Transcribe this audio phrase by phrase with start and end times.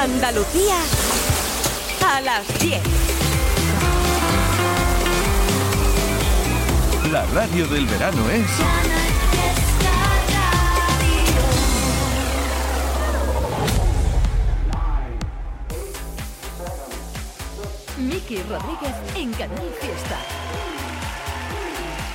[0.00, 0.76] Andalucía
[2.06, 2.80] a las 10.
[7.10, 8.46] La radio del verano es...
[17.98, 20.18] Miki Rodríguez en Canal Fiesta.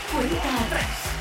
[0.09, 1.12] Cuenta atrás.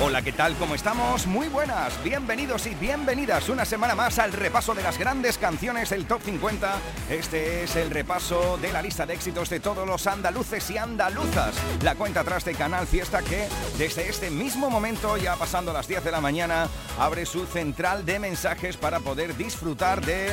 [0.00, 0.54] Hola, ¿qué tal?
[0.54, 1.26] ¿Cómo estamos?
[1.26, 6.06] Muy buenas, bienvenidos y bienvenidas una semana más al repaso de las grandes canciones del
[6.06, 6.72] Top 50.
[7.10, 11.56] Este es el repaso de la lista de éxitos de todos los andaluces y andaluzas.
[11.82, 16.04] La cuenta atrás de Canal Fiesta que desde este mismo momento, ya pasando las 10
[16.04, 16.68] de la mañana,
[17.00, 20.28] abre su central de mensajes para poder disfrutar de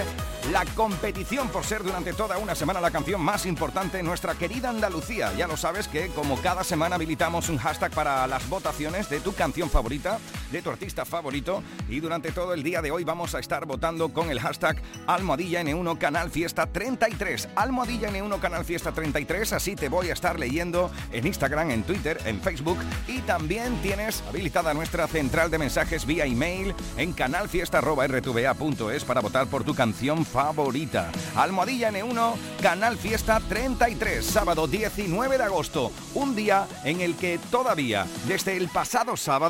[0.51, 5.33] la competición por ser durante toda una semana la canción más importante nuestra querida Andalucía.
[5.35, 9.33] Ya lo sabes que como cada semana habilitamos un hashtag para las votaciones de tu
[9.33, 10.19] canción favorita,
[10.51, 14.09] de tu artista favorito y durante todo el día de hoy vamos a estar votando
[14.09, 17.49] con el hashtag Almohadilla N1 Canal Fiesta 33.
[17.55, 22.19] Almohadilla N1 Canal Fiesta 33, así te voy a estar leyendo en Instagram, en Twitter,
[22.25, 29.21] en Facebook y también tienes habilitada nuestra central de mensajes vía email en canalfiesta.rtva.es para
[29.21, 31.11] votar por tu canción favorita.
[31.35, 38.05] Almohadilla N1 Canal Fiesta 33, sábado 19 de agosto, un día en el que todavía
[38.27, 39.44] desde el pasado sábado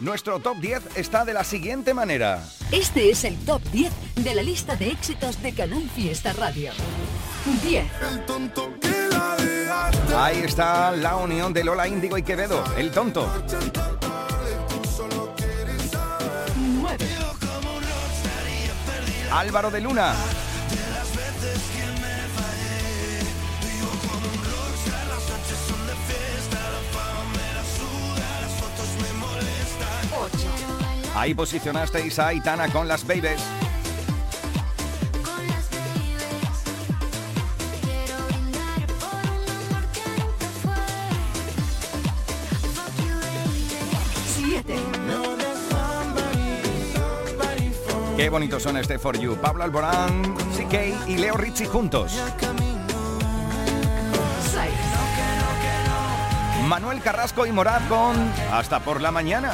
[0.00, 2.42] nuestro top 10 está de la siguiente manera.
[2.72, 6.72] Este es el top 10 de la lista de éxitos de Canal Fiesta Radio.
[7.62, 7.84] 10.
[10.16, 13.30] Ahí está la unión de Lola Índigo y Quevedo, el tonto.
[16.56, 17.06] 9.
[19.30, 20.14] Álvaro de Luna.
[31.20, 33.42] Ahí posicionasteis a Aitana con las babies.
[48.16, 49.36] Qué bonitos son este For You.
[49.36, 52.12] Pablo Alborán, CK y Leo Richie juntos.
[54.52, 54.70] 6.
[56.66, 58.16] Manuel Carrasco y Morad con
[58.50, 59.52] Hasta por la mañana.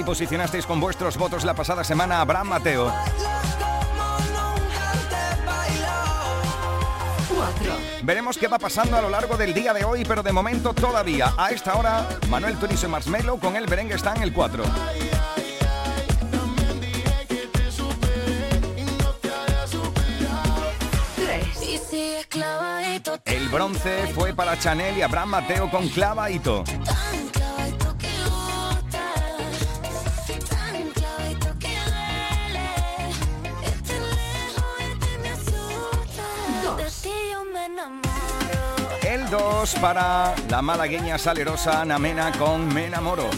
[0.00, 2.90] Ahí posicionasteis con vuestros votos la pasada semana a Abraham Mateo.
[7.28, 7.72] 4.
[8.02, 11.34] Veremos qué va pasando a lo largo del día de hoy, pero de momento todavía
[11.36, 14.64] a esta hora Manuel Turizo y Marshmello con el Berengue está en el 4.
[21.26, 21.66] 3.
[23.26, 26.64] El bronce fue para Chanel y Abraham Mateo con Clavaito.
[39.30, 43.30] 2 para la malagueña salerosa Ana Mena con Me enamoro.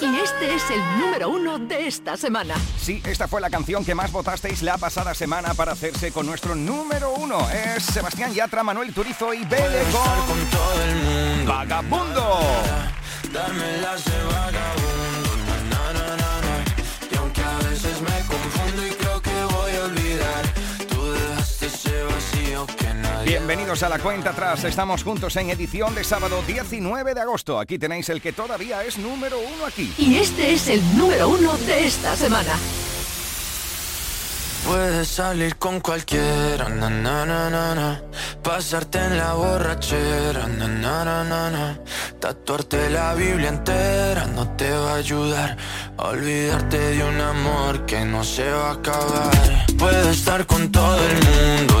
[0.00, 2.54] Y este es el número uno de esta semana.
[2.78, 6.54] Sí, esta fue la canción que más votasteis la pasada semana para hacerse con nuestro
[6.54, 7.50] número uno.
[7.50, 11.52] Es Sebastián Yatra, Manuel Turizo y Bele con todo el mundo.
[11.52, 12.38] Vagabundo.
[13.32, 14.93] Darme las de vagabundo.
[23.46, 24.64] Bienvenidos a la cuenta atrás.
[24.64, 27.60] Estamos juntos en edición de sábado 19 de agosto.
[27.60, 29.92] Aquí tenéis el que todavía es número uno aquí.
[29.98, 32.54] Y este es el número uno de esta semana.
[34.66, 38.02] Puedes salir con cualquiera, na, na, na, na, na.
[38.42, 41.78] pasarte en la borrachera, na, na, na, na, na.
[42.18, 45.58] tatuarte la Biblia entera no te va a ayudar
[45.98, 49.66] olvidarte de un amor que no se va a acabar.
[49.76, 51.80] Puedes estar con todo el mundo,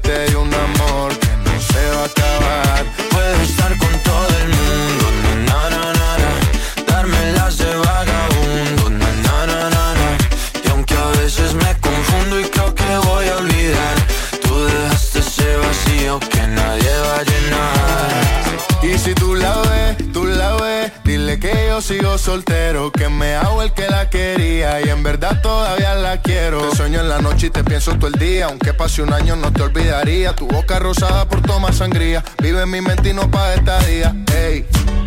[21.39, 25.95] que yo sigo soltero, que me hago el que la quería y en verdad todavía
[25.95, 26.69] la quiero.
[26.69, 29.35] Te sueño en la noche y te pienso todo el día, aunque pase un año
[29.35, 30.33] no te olvidaría.
[30.33, 34.15] Tu boca rosada por tomar sangría, vive mi mente y no pa' esta día.
[34.35, 34.65] Ey,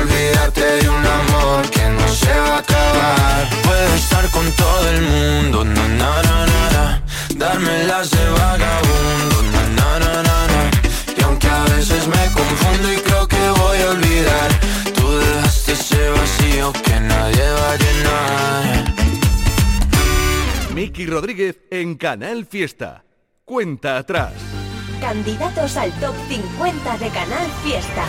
[0.00, 3.50] Olvídate de un amor que no se va a acabar.
[3.62, 7.02] Puedo estar con todo el mundo, na na na na na.
[7.36, 10.60] Darme las de vagabundo, na na na na na.
[11.18, 14.50] Y aunque a veces me confundo y creo que voy a olvidar,
[14.94, 18.94] tú dejaste ese vacío que nadie va a llenar.
[20.74, 23.04] Miki Rodríguez en Canal Fiesta.
[23.44, 24.32] Cuenta atrás.
[24.98, 28.04] Candidatos al top 50 de Canal Fiesta.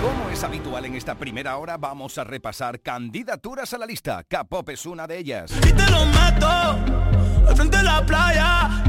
[0.00, 4.24] Como es habitual en esta primera hora, vamos a repasar candidaturas a la lista.
[4.24, 5.52] K-pop es una de ellas.
[5.56, 6.48] y te lo meto
[7.48, 8.80] al frente de la playa.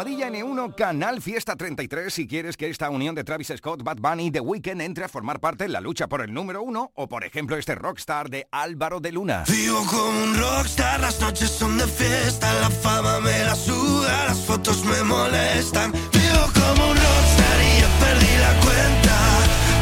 [0.00, 4.30] Almohadilla N1, Canal Fiesta 33, si quieres que esta unión de Travis Scott, Bad Bunny
[4.30, 7.22] The Weeknd entre a formar parte en la lucha por el número uno, o por
[7.22, 9.44] ejemplo este rockstar de Álvaro de Luna.
[9.46, 14.38] Vivo como un rockstar, las noches son de fiesta, la fama me la suda, las
[14.38, 15.92] fotos me molestan.
[15.92, 19.16] Vivo como un rockstar y ya perdí la cuenta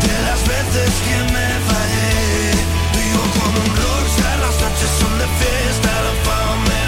[0.02, 2.50] de las veces que me fallé.
[2.90, 6.88] Vivo como un rockstar, las noches son de fiesta, la fama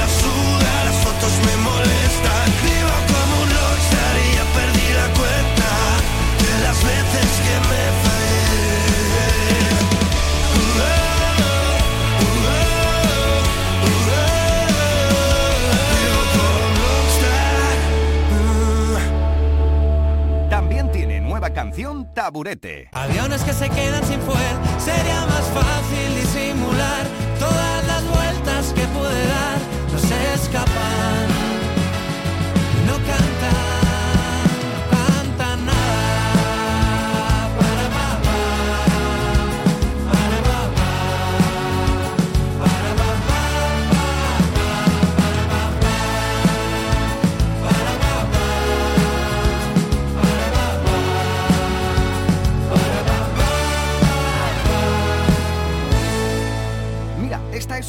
[21.70, 22.88] canción Taburete.
[22.90, 27.06] Aviones que se quedan sin fuel, sería más fácil disimular
[27.38, 29.58] todas las vueltas que pude dar,
[29.92, 30.79] no se escapan,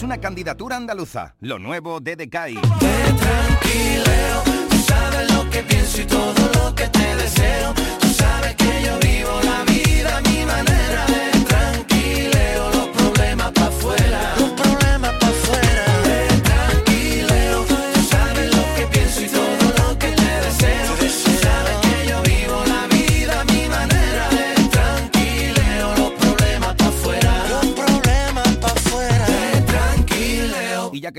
[0.01, 2.57] es una candidatura andaluza, lo nuevo de Decay.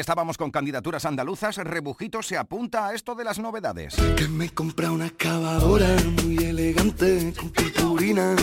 [0.02, 3.94] Estábamos con candidaturas andaluzas, Rebujito se apunta a esto de las novedades.
[4.16, 5.86] Que me compra una excavadora
[6.24, 8.34] muy elegante con purpurina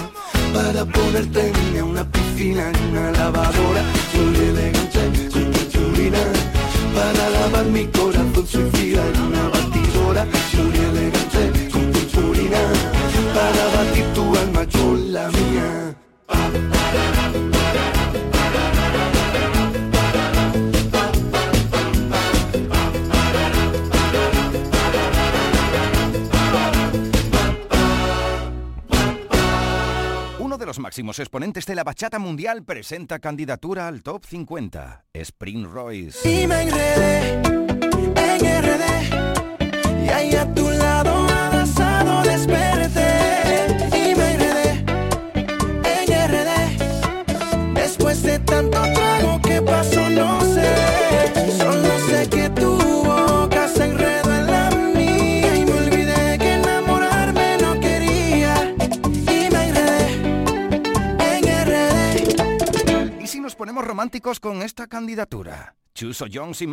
[0.54, 6.24] para ponerte en una piscina y una lavadora muy elegante con purpurina
[6.96, 12.62] para lavar mi corazón suicida en una batidora muy elegante con purpurina
[13.36, 15.90] para batir tu alma con la mía.
[30.50, 35.68] Uno de los máximos exponentes de la bachata mundial presenta candidatura al top 50, Spring
[35.72, 36.28] Royce.
[64.00, 66.68] Románticos con esta candidatura, Chuso Jones y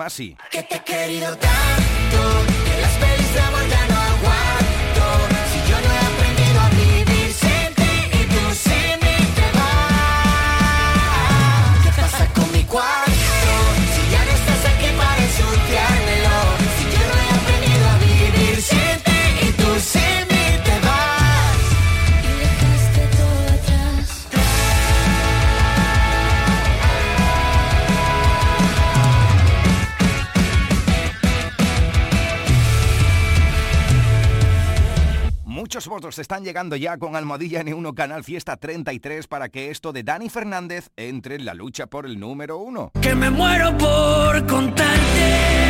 [35.77, 40.05] Muchos votos están llegando ya con Almohadilla N1 Canal Fiesta 33 para que esto de
[40.05, 42.93] Dani Fernández entre en la lucha por el número uno.
[43.03, 45.69] que me muero por contarte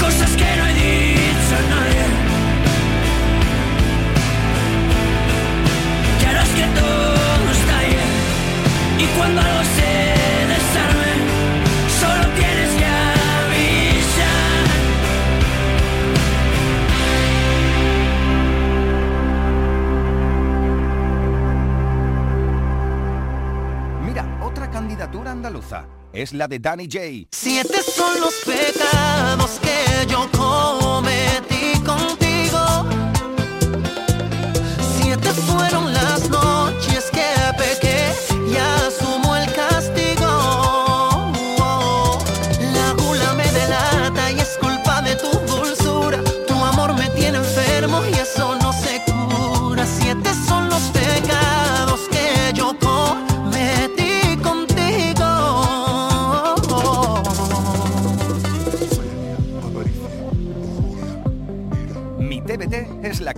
[0.00, 2.02] cosas que no he dicho nadie.
[8.98, 10.41] Y cuando algo se
[25.42, 27.26] andaluza es la de Danny J.
[27.32, 32.21] Siete son los pecados que yo cometí contigo.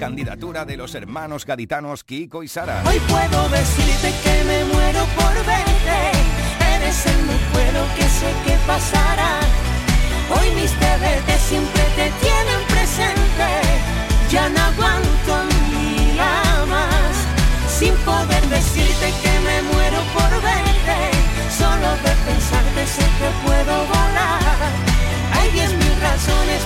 [0.05, 2.83] Candidatura de los hermanos gaditanos Kiko y Sara.
[2.87, 5.99] Hoy puedo decirte que me muero por verte.
[6.77, 9.41] Eres el recuerdo que sé que pasará.
[10.29, 13.49] Hoy mis TVT siempre te tienen presente.
[14.29, 15.33] Ya no aguanto
[15.73, 16.13] ni
[16.69, 17.15] más.
[17.67, 20.99] Sin poder decirte que me muero por verte.
[21.49, 24.69] Solo de pensarte sé que puedo volar.
[25.33, 26.61] Hay diez mil razones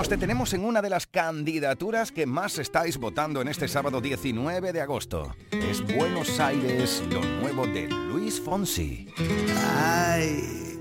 [0.00, 4.72] Nos detenemos en una de las candidaturas que más estáis votando en este sábado 19
[4.72, 5.36] de agosto.
[5.50, 9.12] Es Buenos Aires, lo nuevo de Luis Fonsi.
[9.78, 10.80] Ay,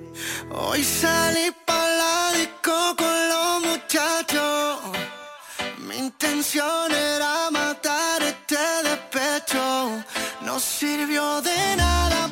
[0.53, 4.79] hoy salí para la disco con los muchachos.
[5.85, 10.01] Mi intención era matar este despecho.
[10.45, 12.29] No sirvió de nada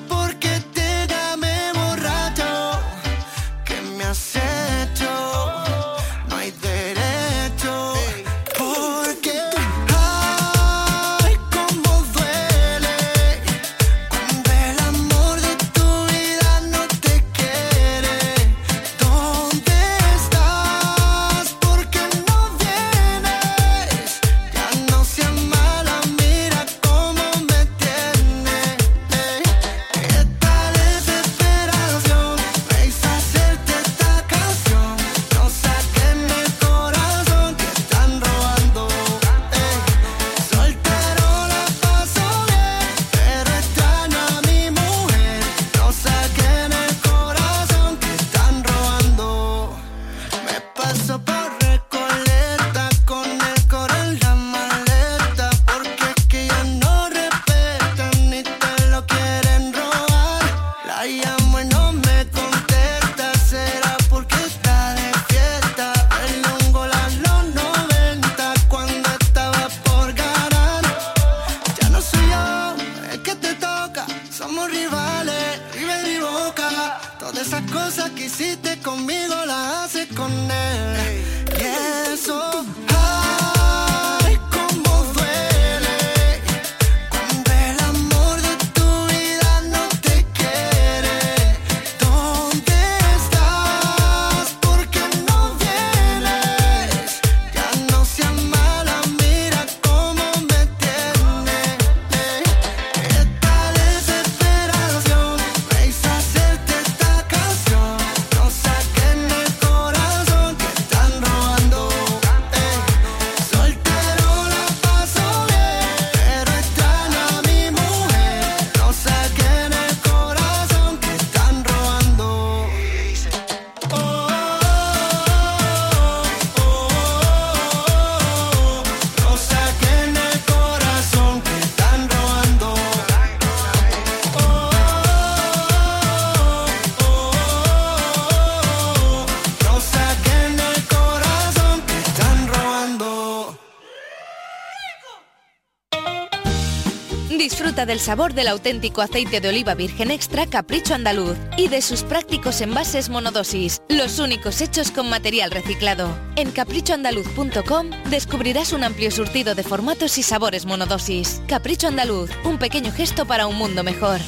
[147.88, 152.62] del sabor del auténtico aceite de oliva virgen extra Capricho Andaluz y de sus prácticos
[152.62, 156.16] envases monodosis, los únicos hechos con material reciclado.
[156.36, 161.42] En caprichoandaluz.com descubrirás un amplio surtido de formatos y sabores monodosis.
[161.48, 164.20] Capricho Andaluz, un pequeño gesto para un mundo mejor.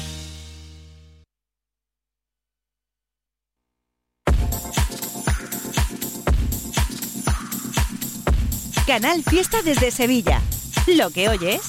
[8.86, 10.40] Canal Fiesta desde Sevilla.
[10.88, 11.60] Lo que oyes.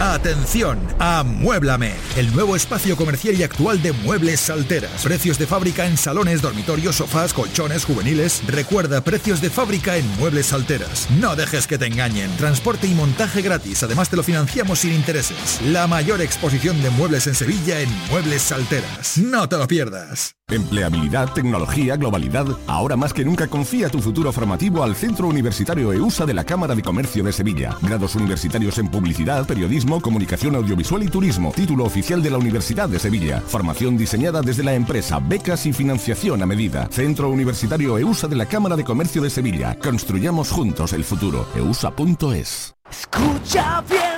[0.00, 5.02] Atención, Amuéblame, el nuevo espacio comercial y actual de Muebles Salteras.
[5.02, 8.42] Precios de fábrica en salones, dormitorios, sofás, colchones juveniles.
[8.46, 11.08] Recuerda, precios de fábrica en Muebles Salteras.
[11.18, 12.30] No dejes que te engañen.
[12.36, 13.82] Transporte y montaje gratis.
[13.82, 15.60] Además te lo financiamos sin intereses.
[15.64, 19.18] La mayor exposición de muebles en Sevilla en Muebles Salteras.
[19.18, 20.37] No te lo pierdas.
[20.50, 22.46] Empleabilidad, tecnología, globalidad.
[22.66, 26.74] Ahora más que nunca confía tu futuro formativo al Centro Universitario EUSA de la Cámara
[26.74, 27.76] de Comercio de Sevilla.
[27.82, 31.52] Grados universitarios en publicidad, periodismo, comunicación audiovisual y turismo.
[31.54, 33.42] Título oficial de la Universidad de Sevilla.
[33.42, 36.88] Formación diseñada desde la empresa, becas y financiación a medida.
[36.90, 39.78] Centro Universitario EUSA de la Cámara de Comercio de Sevilla.
[39.78, 41.46] Construyamos juntos el futuro.
[41.56, 42.74] eusa.es.
[42.90, 44.17] Escucha bien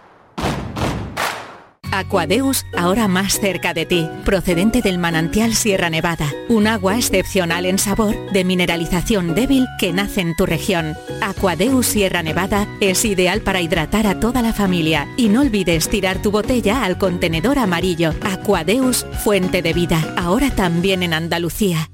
[1.91, 7.77] Aquadeus, ahora más cerca de ti, procedente del manantial Sierra Nevada, un agua excepcional en
[7.79, 10.95] sabor, de mineralización débil que nace en tu región.
[11.21, 16.21] Aquadeus Sierra Nevada es ideal para hidratar a toda la familia y no olvides tirar
[16.21, 18.13] tu botella al contenedor amarillo.
[18.21, 21.89] Aquadeus, fuente de vida, ahora también en Andalucía.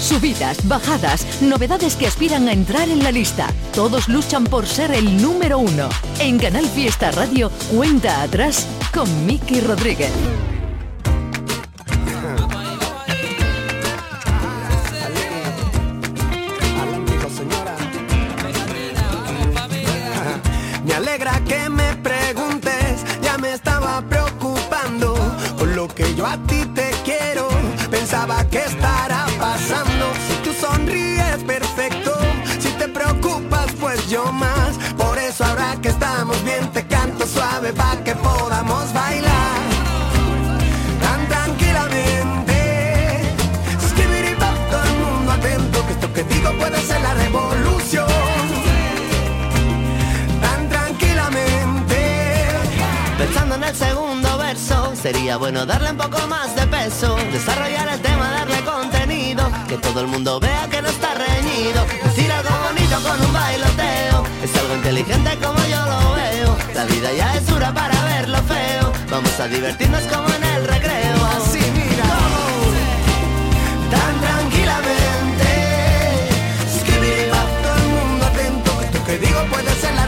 [0.00, 3.48] Subidas, bajadas, novedades que aspiran a entrar en la lista.
[3.74, 5.88] Todos luchan por ser el número uno.
[6.18, 10.12] En Canal Fiesta Radio, cuenta atrás con Miki Rodríguez.
[20.84, 25.14] Me alegra que me preguntes, ya me estaba preocupando
[25.58, 27.48] por lo que yo a ti te quiero.
[27.90, 30.06] Pensaba que estará pasando.
[30.28, 32.16] Si tú sonríes, perfecto.
[32.58, 34.78] Si te preocupas, pues yo más.
[34.96, 36.70] Por eso ahora que estamos bien,
[37.72, 39.60] para que podamos bailar.
[41.00, 43.22] Tan tranquilamente.
[43.88, 48.06] Skibidi-bop, todo el mundo atento, que esto que digo puede ser la revolución.
[50.40, 51.98] Tan tranquilamente.
[53.18, 57.16] Pensando en el segundo verso, sería bueno darle un poco más de peso.
[57.32, 58.09] Desarrollar el.
[59.70, 61.86] Que todo el mundo vea que no está reñido.
[62.02, 64.24] Decir algo bonito con un bailoteo.
[64.42, 66.56] Es algo inteligente como yo lo veo.
[66.74, 68.92] La vida ya es dura para ver lo feo.
[69.08, 71.24] Vamos a divertirnos como en el recreo.
[71.36, 72.04] Así mira.
[73.92, 75.48] Tan tranquilamente.
[76.74, 79.99] Skibidi-bop, todo el mundo atento, que esto que digo puede ser la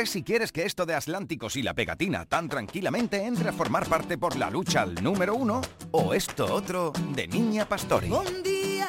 [0.00, 3.86] crees si quieres que esto de Atlánticos y la pegatina tan tranquilamente entre a formar
[3.86, 5.60] parte por la lucha al número uno
[5.90, 8.10] o esto otro de Niña Pastori?
[8.10, 8.88] Un día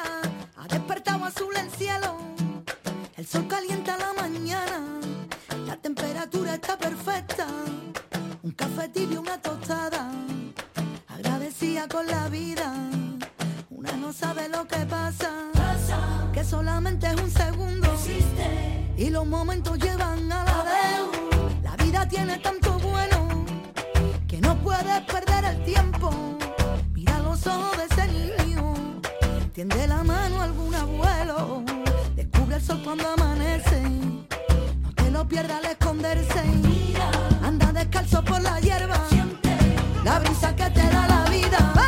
[0.56, 2.16] ha despertado azul el cielo,
[3.14, 5.00] el sol calienta la mañana,
[5.66, 7.46] la temperatura está perfecta,
[8.42, 10.10] un café tibio, una tostada,
[11.08, 12.72] agradecida con la vida,
[13.68, 16.30] una no sabe lo que pasa, pasa.
[16.32, 18.94] que solamente es un segundo Existe.
[18.96, 20.21] y los momentos llevan
[22.12, 23.26] tiene tanto bueno
[24.28, 26.10] que no puedes perder el tiempo.
[26.92, 28.74] Mira los ojos de ese niño,
[29.54, 31.64] tiende la mano a algún abuelo.
[32.14, 33.80] Descubre el sol cuando amanece,
[34.82, 36.42] no te lo pierdas al esconderse.
[37.42, 39.56] Anda descalzo por la hierba, siente
[40.04, 41.81] la brisa que te da la vida.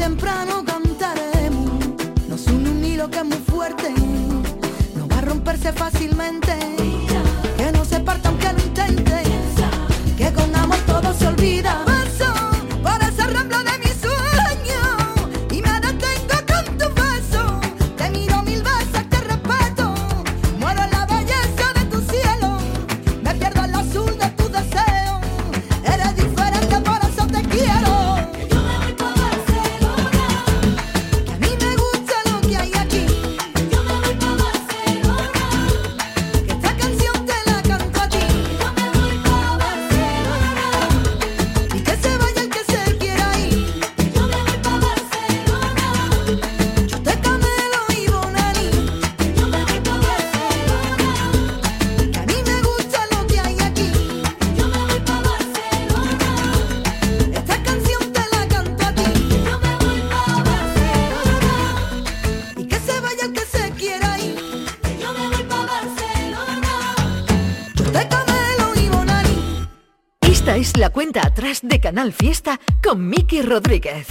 [0.00, 1.70] temprano cantaremos.
[2.26, 3.92] Nos une un hilo que es muy fuerte,
[4.96, 6.54] no va a romperse fácilmente.
[7.58, 9.22] Que no se parta aunque lo intente,
[10.16, 11.89] que con amor todo se olvida.
[71.90, 74.06] Canal Fiesta con Miki Rodríguez.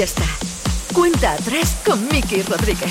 [0.00, 0.24] fiesta.
[0.94, 2.90] Cuenta atrás con Mickey Rodríguez.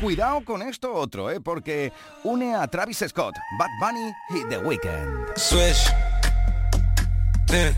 [0.00, 1.40] Cuidado con esto otro, ¿eh?
[1.40, 1.92] porque
[2.24, 5.36] une a Travis Scott, Bad Bunny y The Weeknd.
[5.36, 5.86] Swish.
[7.48, 7.72] Yeah.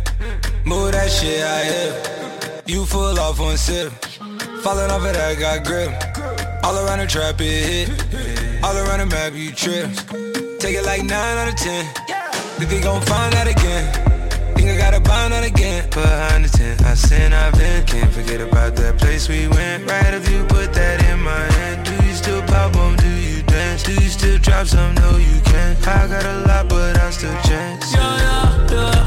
[0.64, 2.62] Move that shit out here.
[2.64, 3.92] You full off one sip.
[4.62, 5.92] Falling off of that got grip.
[6.64, 8.64] All around the trap it hit.
[8.64, 9.90] All around the map you trip.
[10.58, 11.84] Take it like 9 out of 10.
[12.56, 14.07] Think they gon' find that again.
[14.78, 15.84] gotta bond on again.
[15.90, 17.84] Behind the tent, I sin, I've been.
[17.84, 19.90] Can't forget about that place we went.
[19.90, 21.84] Right if you put that in my hand.
[21.84, 22.96] Do you still pop on?
[22.96, 23.82] Do you dance?
[23.82, 24.94] Do you still drop some?
[24.94, 25.76] No, you can't.
[25.86, 27.92] I got a lot, but I still chance.
[27.92, 28.97] Yeah, yeah, yeah.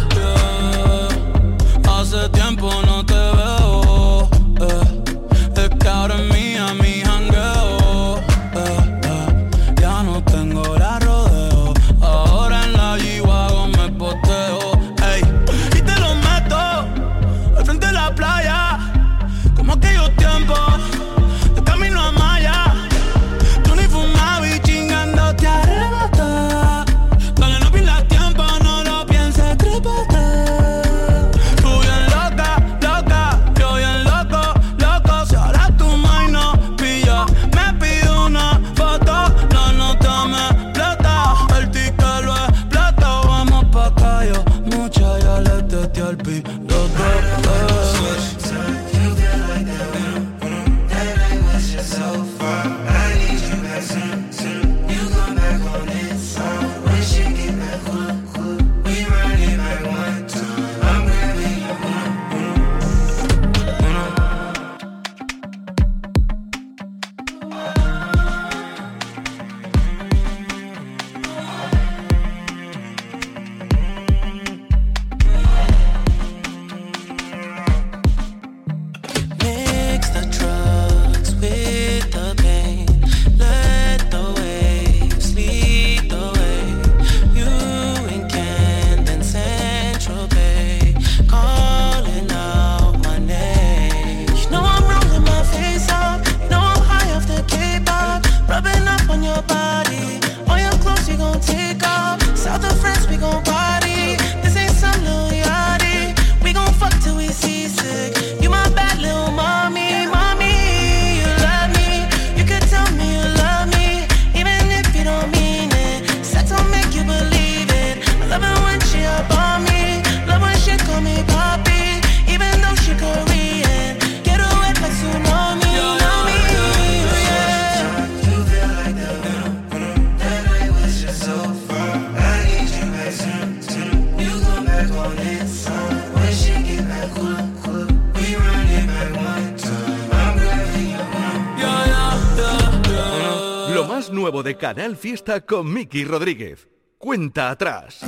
[145.02, 146.70] fiesta con Miki Rodríguez.
[147.00, 148.02] Cuenta atrás.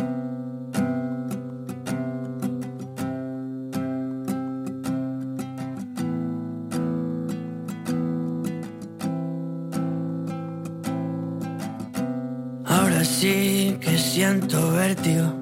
[12.64, 15.34] Ahora sí que siento vértigo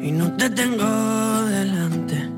[0.00, 0.86] y no te tengo
[1.50, 2.37] delante.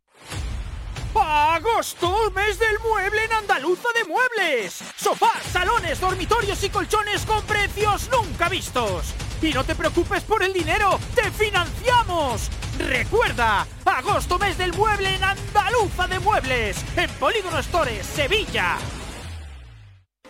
[1.61, 2.31] ¡Agosto!
[2.31, 4.79] ¡Mes del mueble en Andaluza de Muebles!
[4.95, 9.13] Sofás, salones, dormitorios y colchones con precios nunca vistos.
[9.43, 12.49] Y no te preocupes por el dinero, ¡te financiamos!
[12.79, 18.77] Recuerda, agosto mes del mueble en Andaluza de Muebles, en Polígono Stores, Sevilla.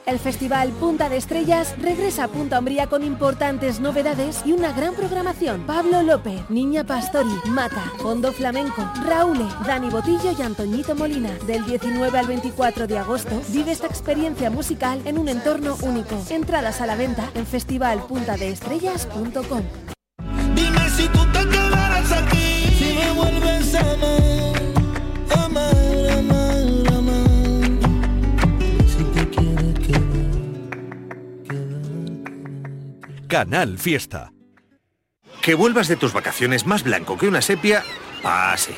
[0.06, 4.96] El Festival Punta de Estrellas regresa a Punta Umbría con importantes novedades y una gran
[4.96, 5.66] programación.
[5.68, 11.30] Pablo López, Niña Pastori, Mata, Fondo Flamenco, Raúl, Dani Botillo y Antoñito Molina.
[11.46, 16.18] Del 19 al 24 de agosto vive esta experiencia musical en un entorno único.
[16.30, 19.62] Entradas a la venta en festivalpuntadeestrellas.com.
[20.56, 21.20] Dime si tú
[22.12, 22.98] aquí,
[23.78, 24.31] a
[33.32, 34.34] Canal Fiesta.
[35.42, 37.82] Que vuelvas de tus vacaciones más blanco que una sepia,
[38.22, 38.74] pase.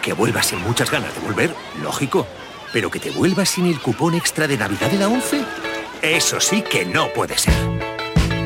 [0.00, 1.52] Que vuelvas sin muchas ganas de volver,
[1.82, 2.24] lógico.
[2.72, 5.44] Pero que te vuelvas sin el cupón extra de Navidad de la 11,
[6.02, 7.52] eso sí que no puede ser.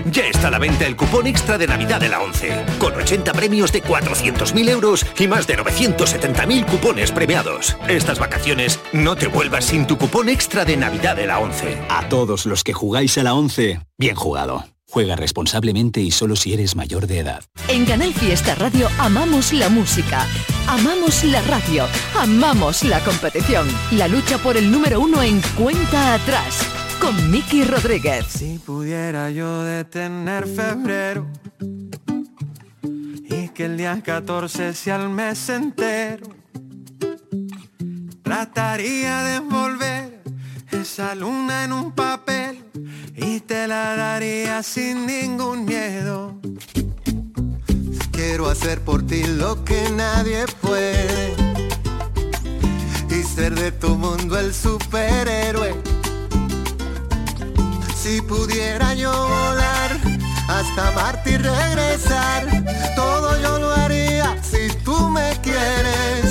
[0.07, 3.31] Ya está a la venta el cupón extra de Navidad de la 11, con 80
[3.35, 7.77] premios de 400.000 euros y más de 970.000 cupones premiados.
[7.87, 11.83] Estas vacaciones no te vuelvas sin tu cupón extra de Navidad de la 11.
[11.91, 14.65] A todos los que jugáis a la 11, bien jugado.
[14.91, 17.45] Juega responsablemente y solo si eres mayor de edad.
[17.69, 20.27] En Canal Fiesta Radio amamos la música,
[20.67, 21.87] amamos la radio,
[22.19, 23.69] amamos la competición.
[23.93, 26.67] La lucha por el número uno en cuenta atrás
[27.01, 28.27] con Miki Rodríguez.
[28.27, 31.29] Si pudiera yo detener febrero
[32.83, 36.27] y que el día 14 sea el mes entero,
[38.25, 40.20] trataría de envolver
[40.81, 42.65] esa luna en un papel
[43.15, 46.41] y te la daría sin ningún miedo.
[48.11, 51.35] Quiero hacer por ti lo que nadie puede
[53.11, 55.75] y ser de tu mundo el superhéroe.
[57.95, 59.99] Si pudiera yo volar
[60.49, 62.47] hasta Marte y regresar,
[62.97, 66.30] todo yo lo haría si tú me quieres.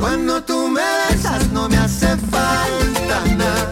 [0.00, 0.80] Cuando tú me
[1.10, 3.70] besas no me hace falta nada.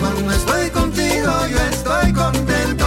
[0.00, 2.86] Cuando estoy contigo yo estoy contento.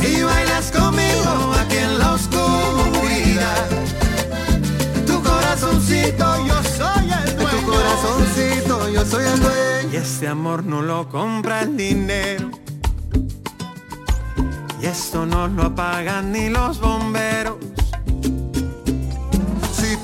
[0.00, 3.66] Si bailas conmigo aquí en la oscuridad,
[5.06, 7.50] tu corazoncito yo soy el dueño.
[7.50, 9.92] Tu corazoncito yo soy el dueño.
[9.92, 12.50] Y este amor no lo compra el dinero.
[14.80, 17.56] Y esto no lo apagan ni los bomberos.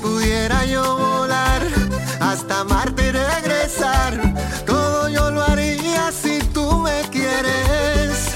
[0.05, 1.63] Pudiera yo volar
[2.19, 4.13] hasta Marte y regresar,
[4.63, 8.35] todo yo lo haría si tú me quieres.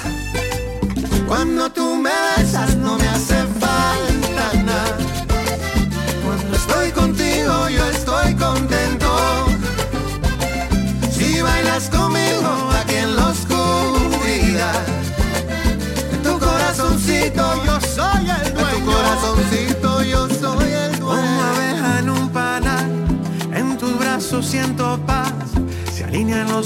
[1.28, 3.09] Cuando tú me besas no me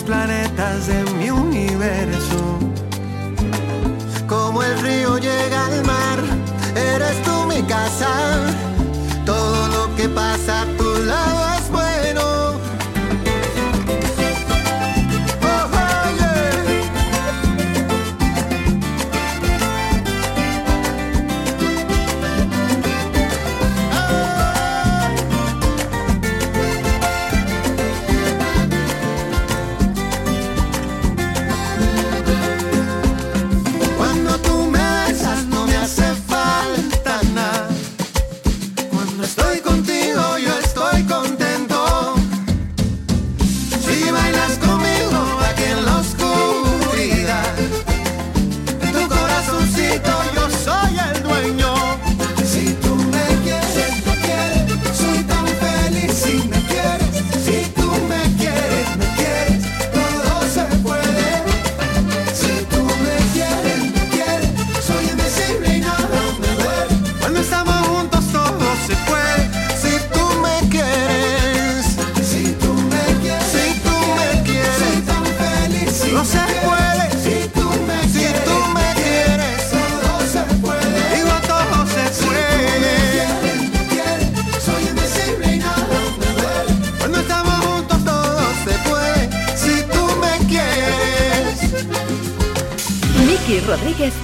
[0.05, 1.02] planetas de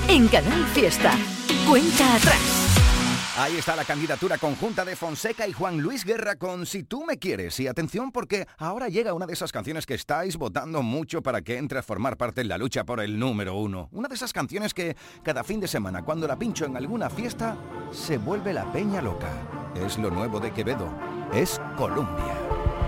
[0.10, 1.14] en Canal Fiesta.
[1.68, 2.76] Cuenta atrás.
[3.38, 7.18] Ahí está la candidatura conjunta de Fonseca y Juan Luis Guerra con Si tú me
[7.18, 7.60] quieres.
[7.60, 11.58] Y atención porque ahora llega una de esas canciones que estáis votando mucho para que
[11.58, 13.88] entre a formar parte en la lucha por el número uno.
[13.92, 17.56] Una de esas canciones que cada fin de semana, cuando la pincho en alguna fiesta,
[17.92, 19.30] se vuelve la peña loca.
[19.76, 20.90] Es lo nuevo de Quevedo.
[21.32, 22.36] Es Colombia.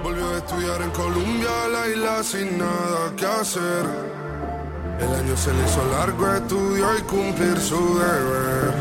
[0.04, 4.21] Volvió a estudiar en Colombia, la isla sin nada que hacer.
[5.02, 8.74] El año se le hizo largo, estudió y cumplir su deber.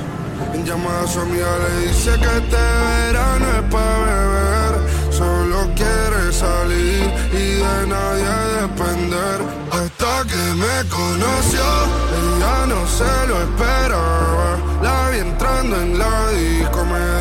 [0.52, 4.90] En llamada a su amiga le dice que este verano es para beber.
[5.10, 9.40] Solo quiere salir y de nadie depender.
[9.72, 11.66] Hasta que me conoció,
[12.20, 14.58] ella no se lo esperaba.
[14.82, 17.19] La vi entrando en la disco, me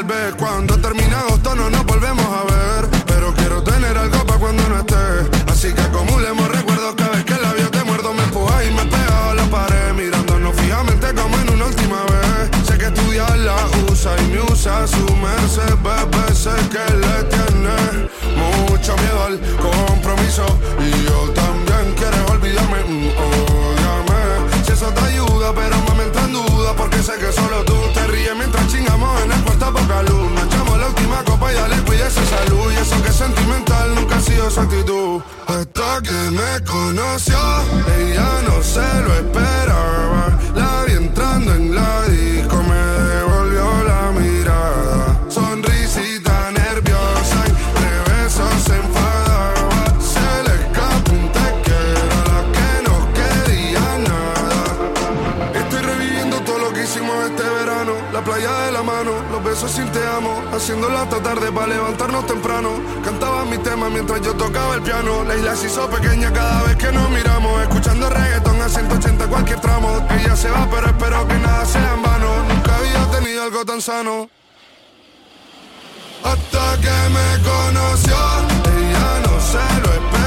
[0.00, 2.88] tal vez cuando termine agosto no nos volvemos a ver.
[3.06, 4.94] Pero quiero tener algo para cuando no esté.
[5.50, 8.14] Así que acumulemos recuerdos cada vez que el labio te muerdo.
[8.14, 9.92] Me empujas y me pega a la pared.
[9.94, 12.66] Mirándonos fijamente como en una última vez.
[12.66, 13.56] Sé que estudiar la
[13.90, 15.74] usa y me usa su merced.
[15.84, 16.20] Bebé,
[16.72, 20.46] que le tiene mucho miedo al compromiso
[36.30, 37.38] me conoció,
[37.98, 40.38] ella no se lo esperaba.
[40.54, 42.82] La vi entrando en la disco, me
[43.14, 45.20] devolvió la mirada.
[45.28, 49.84] Sonrisita nerviosa, entre besos se enfadaba.
[49.98, 54.62] Se le escapó un tequera, la que no quería nada.
[55.54, 57.92] Estoy reviviendo todo lo que hicimos este verano.
[58.12, 60.42] La playa de la mano, los besos sin te amo.
[60.52, 62.70] Haciéndolo hasta tarde para levantarnos temprano
[63.90, 65.24] mientras yo tocaba el piano.
[65.24, 67.62] La isla se hizo pequeña cada vez que nos miramos.
[67.62, 70.06] Escuchando reggaeton a 180 cualquier tramo.
[70.10, 72.42] Ella se va, pero espero que nada sea en vano.
[72.48, 74.28] Nunca había tenido algo tan sano.
[76.22, 78.16] Hasta que me conoció,
[78.76, 80.19] ella no se lo esperaba.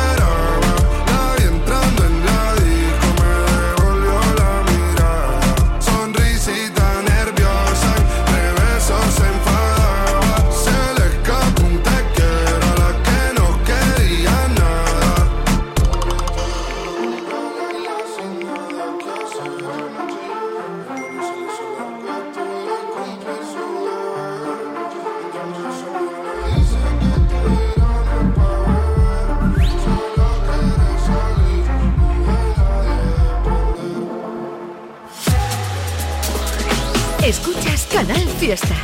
[37.94, 38.76] Canal Fiesta.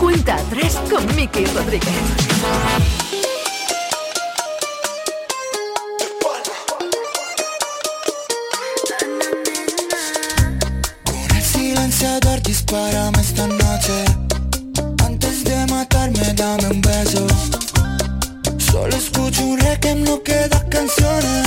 [0.00, 1.86] Cuenta atrás con Miki Rodríguez.
[11.04, 14.04] Con el silenciador dispárame esta noche.
[15.04, 17.26] Antes de matarme dame un beso.
[18.56, 21.46] Solo escucho un requiem, no queda canciones.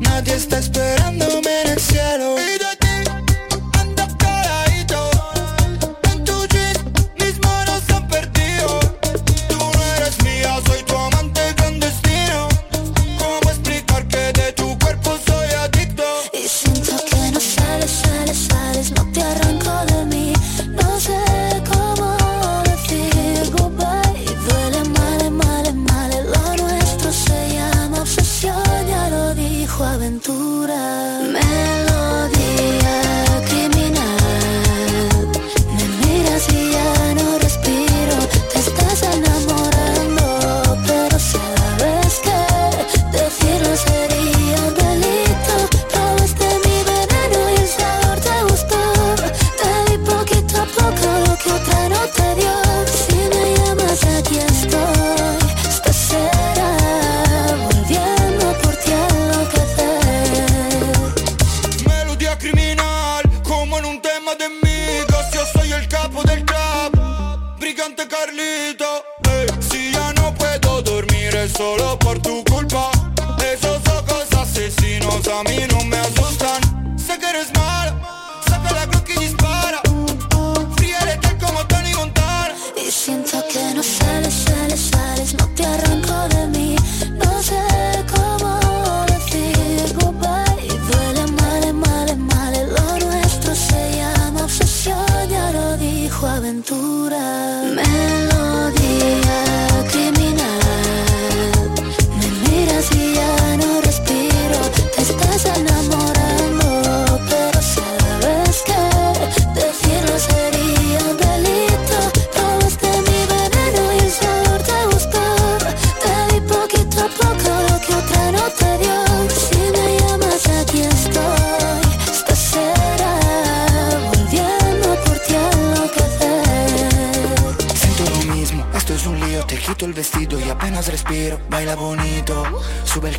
[0.00, 1.25] Nadie está esperando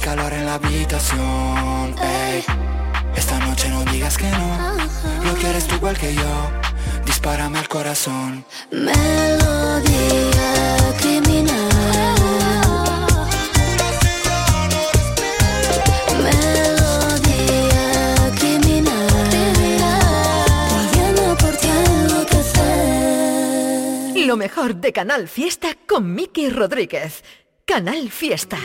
[0.07, 1.93] calor en la habitación.
[2.01, 2.41] Ey,
[3.13, 4.47] esta noche no digas que no.
[5.25, 6.33] Lo quieres tú igual que yo.
[7.05, 8.45] Dispárame al corazón.
[8.71, 8.95] Melodía
[11.01, 11.57] criminal.
[24.25, 27.25] Lo mejor de Canal Fiesta con Miki Rodríguez.
[27.65, 28.57] Canal Fiesta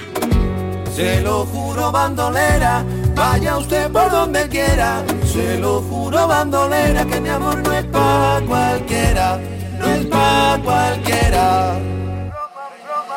[0.95, 2.85] se lo juro bandolera,
[3.15, 8.41] vaya usted por donde quiera, se lo juro bandolera, que mi amor no es pa'
[8.47, 9.41] cualquiera,
[9.79, 11.79] no es pa' cualquiera.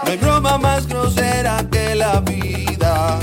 [0.03, 3.19] No hay broma más grosera que la vida,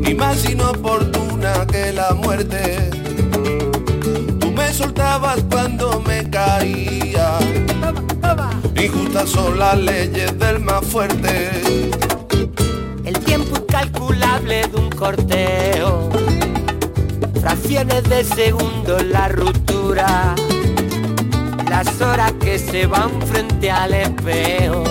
[0.00, 2.90] ni más inoportuna que la muerte.
[4.40, 7.38] Tú me soltabas cuando me caía,
[8.76, 12.05] injustas son las leyes del más fuerte
[13.06, 16.10] el tiempo incalculable de un corteo,
[17.40, 20.34] fracciones de segundo la ruptura,
[21.70, 24.82] las horas que se van frente al espejo,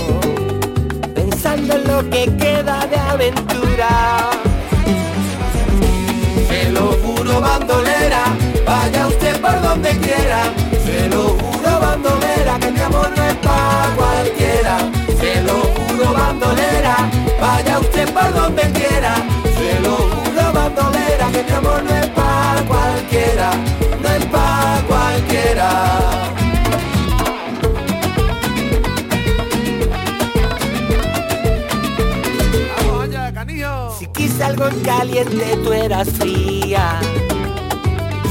[1.13, 4.29] pensando en lo que queda de aventura.
[6.47, 8.23] Se lo juro bandolera,
[8.65, 10.53] vaya usted por donde quiera.
[10.85, 14.77] Se lo juro bandolera, que mi amor no es pa' cualquiera.
[15.19, 17.09] Se lo juro bandolera,
[17.75, 19.15] vaya usted por donde quiera.
[19.57, 23.51] Se lo juro bandolera, que mi amor no es pa' cualquiera.
[24.01, 26.01] No es pa' cualquiera.
[33.99, 36.99] Si quise algo en caliente, tú eras fría.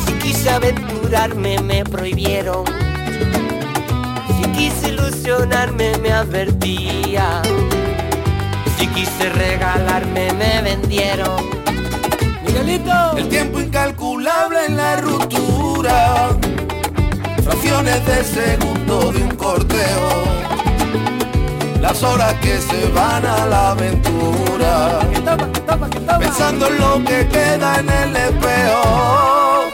[0.07, 2.65] Si quise aventurarme, me prohibieron.
[4.37, 7.43] Si quise ilusionarme, me advertía.
[8.95, 11.51] Quise regalarme, me vendieron.
[12.47, 13.17] Miguelito.
[13.17, 16.29] El tiempo incalculable en la ruptura.
[17.43, 20.25] Fracciones de segundo de un corteo.
[21.81, 25.01] Las horas que se van a la aventura.
[26.21, 29.65] Pensando en lo que queda en el espejo.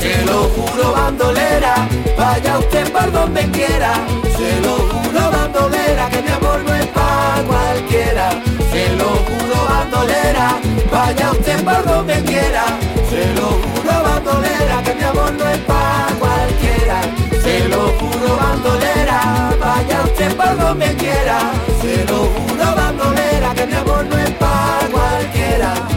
[0.00, 1.74] Se lo juro bandolera,
[2.18, 3.92] vaya usted por donde quiera.
[4.36, 7.01] Se lo juro bandolera, que mi amor no es pa'
[7.46, 8.30] cualquiera.
[8.72, 10.58] Se lo juro bandolera,
[10.90, 12.64] vaya usted por donde quiera.
[13.10, 17.00] Se lo juro bandolera, que mi amor no es pa' cualquiera.
[17.42, 21.38] Se lo juro bandolera, vaya usted por donde quiera.
[21.80, 25.91] Se lo juro bandolera, que mi amor no es pa' cualquiera.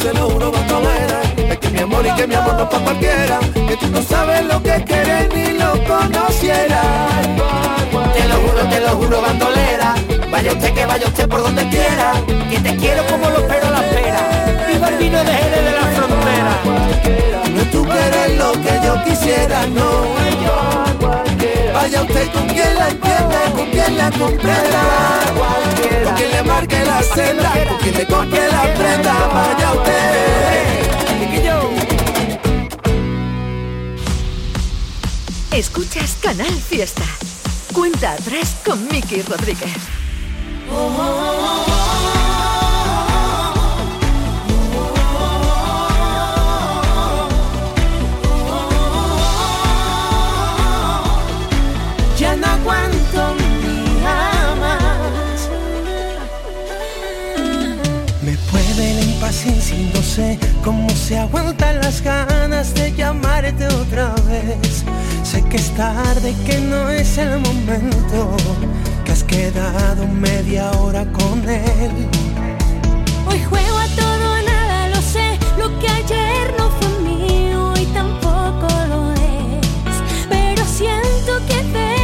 [0.00, 1.20] Se lo juro, lo juro bandolera.
[1.36, 3.38] Es que mi amor y que mi amor no es pa' cualquiera.
[3.68, 7.26] Que tú no sabes lo que quieres ni lo conocieras.
[8.14, 9.94] Te lo juro, te lo juro, bandolera.
[10.30, 12.12] Vaya usted que vaya usted por donde quiera.
[12.50, 14.66] Que te quiero como lo espero a la espera.
[14.68, 16.52] Viva el de Jerez de la frontera.
[17.54, 20.20] No tú querer lo que yo quisiera, no.
[21.72, 24.82] Vaya usted con quien la entienda, con quien la comprenda.
[26.04, 29.14] Con quien le marque la senda, con quien le compre la prenda.
[29.32, 30.10] Vaya usted.
[35.52, 37.04] Escuchas Canal Fiesta.
[37.72, 39.72] Cuenta atrás con Miki Rodríguez.
[59.40, 64.84] Impaciencia y no sé cómo se aguantan las ganas de llamarte otra vez.
[65.22, 68.36] Sé que es tarde, que no es el momento,
[69.04, 72.08] que has quedado media hora con él.
[73.26, 75.38] Hoy juego a todo o nada, lo sé.
[75.58, 79.66] Lo que ayer no fue mío y tampoco lo es.
[80.28, 81.99] Pero siento que debo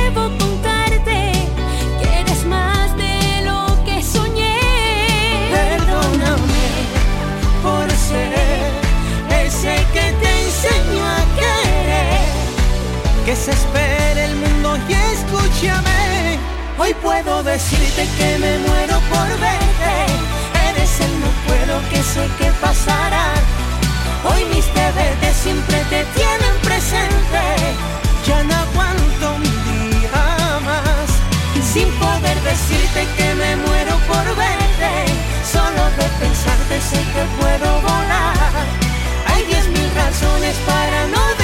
[13.36, 16.38] Que se espere el mundo y escúchame.
[16.78, 19.94] Hoy puedo decirte que me muero por verte.
[20.70, 23.34] Eres el no puedo que sé que pasará.
[24.24, 27.44] Hoy mis verte siempre te tienen presente.
[28.26, 30.26] Ya no aguanto un día
[30.64, 31.08] más.
[31.72, 34.92] Sin poder decirte que me muero por verte.
[35.52, 38.64] Solo de pensarte sé que puedo volar.
[39.28, 41.35] Hay diez mil razones para no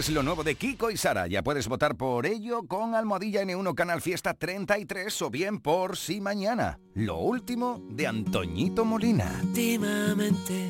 [0.00, 1.26] es lo nuevo de Kiko y Sara.
[1.26, 6.22] Ya puedes votar por ello con Almohadilla N1 Canal Fiesta 33 o bien por Si
[6.22, 6.80] Mañana.
[6.94, 9.30] Lo último de Antoñito Molina.
[9.42, 10.68] Últimamente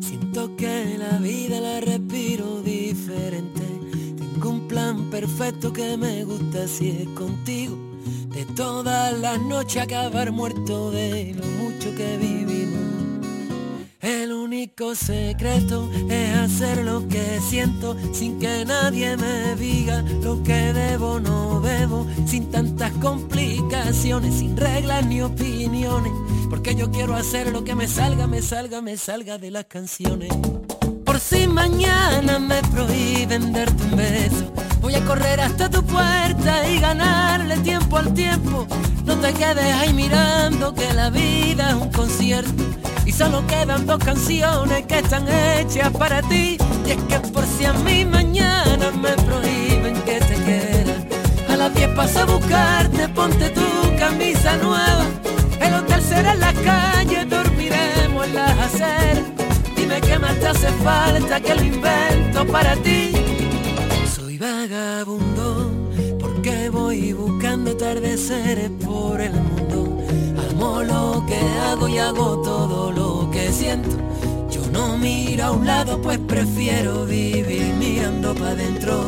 [0.00, 3.60] siento que la vida la respiro diferente.
[4.16, 7.76] Tengo un plan perfecto que me gusta si es contigo.
[8.28, 12.59] De todas las noches acabar muerto de lo mucho que vivimos.
[14.00, 20.72] El único secreto es hacer lo que siento sin que nadie me diga lo que
[20.72, 26.12] debo no debo, sin tantas complicaciones, sin reglas ni opiniones,
[26.48, 30.30] porque yo quiero hacer lo que me salga, me salga, me salga de las canciones.
[31.04, 36.80] Por si mañana me prohíben darte un beso, voy a correr hasta tu puerta y
[36.80, 38.66] ganarle tiempo al tiempo.
[39.04, 42.64] No te quedes ahí mirando que la vida es un concierto
[43.20, 46.56] solo quedan dos canciones que están hechas para ti.
[46.86, 50.94] Y es que por si a mí mañana me prohíben que te quiera,
[51.50, 53.68] a las 10 paso a buscarte, ponte tu
[53.98, 55.04] camisa nueva.
[55.60, 59.26] El hotel será en la calle, dormiremos en las aceras.
[59.76, 63.12] Dime qué más te hace falta que lo invento para ti.
[64.16, 65.70] Soy vagabundo
[66.18, 69.89] porque voy buscando atardeceres por el mundo.
[70.60, 73.96] Amo lo que hago y hago todo lo que siento.
[74.50, 79.02] Yo no miro a un lado, pues prefiero vivir mirando para adentro.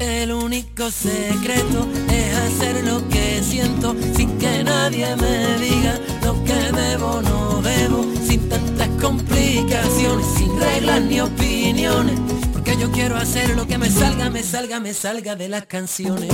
[0.00, 6.72] El único secreto es hacer lo que siento sin que nadie me diga lo que
[6.72, 12.18] debo o no debo, sin tantas complicaciones, sin reglas ni opiniones.
[12.52, 16.32] Porque yo quiero hacer lo que me salga, me salga, me salga de las canciones.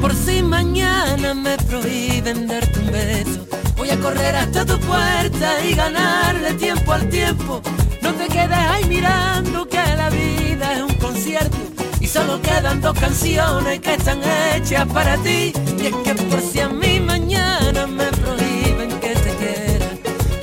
[0.00, 3.46] Por si mañana me prohíben darte un beso,
[3.76, 7.60] voy a correr hasta tu puerta y ganarle tiempo al tiempo.
[8.00, 11.56] No te quedes ahí mirando que la vida es un concierto
[12.00, 14.20] y solo quedan dos canciones que están
[14.54, 15.52] hechas para ti.
[15.78, 19.86] Y es que por si a mí mañana me prohíben que te quiera,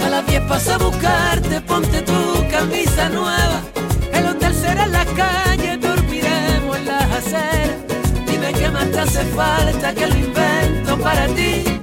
[0.06, 3.62] a las 10 paso a buscarte, ponte tu camisa nueva.
[4.14, 7.85] El hotel será en la calle, dormiremos en las aceras.
[8.66, 11.74] Qué más te hace falta que lo invento para ti.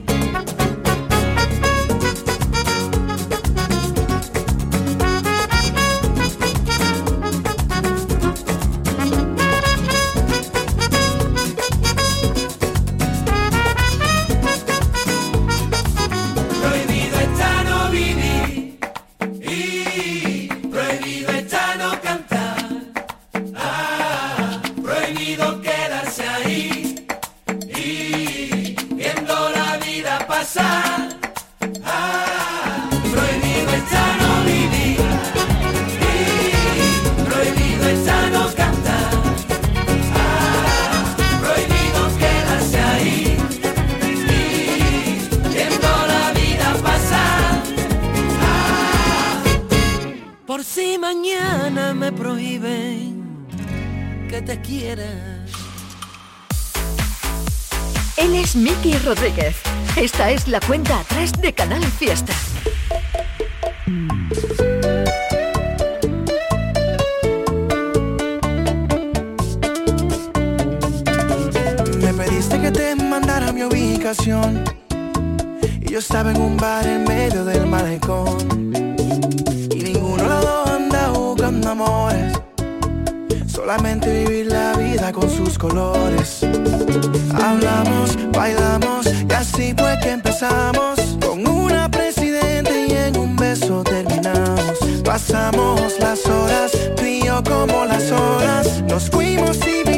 [60.23, 62.33] Esta es la cuenta atrás de Canal Fiesta.
[84.13, 86.41] vivir la vida con sus colores.
[87.35, 90.99] Hablamos, bailamos y así fue que empezamos.
[91.27, 94.79] Con una presidente y en un beso terminamos.
[95.05, 97.03] Pasamos las horas, tú
[97.49, 98.83] como las horas.
[98.89, 99.92] Nos fuimos y